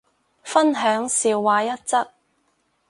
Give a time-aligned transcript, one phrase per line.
[0.43, 2.07] 分享笑話一則